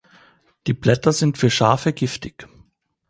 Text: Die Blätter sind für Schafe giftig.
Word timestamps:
Die 0.65 0.73
Blätter 0.73 1.11
sind 1.13 1.37
für 1.37 1.51
Schafe 1.51 1.93
giftig. 1.93 2.47